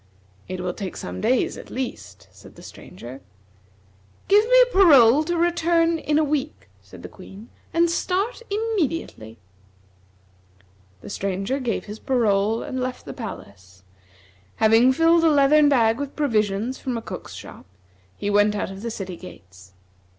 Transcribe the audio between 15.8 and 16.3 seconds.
with